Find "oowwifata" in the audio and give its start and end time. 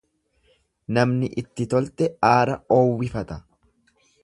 2.79-3.41